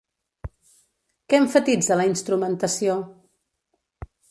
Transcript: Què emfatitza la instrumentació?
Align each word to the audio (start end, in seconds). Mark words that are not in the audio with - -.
Què 1.33 1.41
emfatitza 1.41 1.99
la 2.01 2.09
instrumentació? 2.13 2.99